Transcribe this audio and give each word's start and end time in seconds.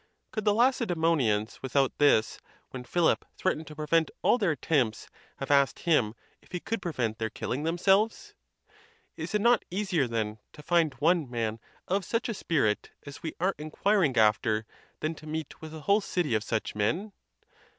Could 0.31 0.45
the 0.45 0.53
Lacedzmonians 0.55 1.61
without 1.61 1.95
this, 1.99 2.39
when 2.71 2.83
Philip 2.85 3.23
threatened 3.37 3.67
to 3.67 3.75
prevent 3.75 4.09
all 4.23 4.39
their 4.39 4.49
attempts, 4.49 5.07
have 5.37 5.51
asked 5.51 5.81
him 5.81 6.15
if 6.41 6.51
he 6.53 6.59
could 6.59 6.81
prevent 6.81 7.19
their 7.19 7.29
killing 7.29 7.61
themselves? 7.61 8.33
Is 9.15 9.35
it 9.35 9.41
not 9.41 9.63
easier, 9.69 10.07
then, 10.07 10.39
to 10.53 10.63
find 10.63 10.95
one 10.95 11.29
man 11.29 11.59
of'such 11.87 12.29
a 12.29 12.33
spirit 12.33 12.89
as 13.05 13.21
we 13.21 13.35
are 13.39 13.53
inquiring 13.59 14.17
after, 14.17 14.65
than 15.01 15.13
to 15.13 15.27
meet 15.27 15.61
with 15.61 15.71
a 15.71 15.81
whole 15.81 16.01
city 16.01 16.33
of 16.33 16.43
such 16.43 16.73
men? 16.73 17.13